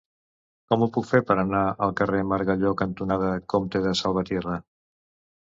Com 0.71 0.85
ho 0.85 0.87
puc 0.95 1.05
fer 1.09 1.19
per 1.27 1.37
anar 1.43 1.61
al 1.87 1.93
carrer 1.99 2.23
Margalló 2.31 2.73
cantonada 2.81 3.29
Comte 3.55 3.83
de 3.87 3.95
Salvatierra? 4.03 4.59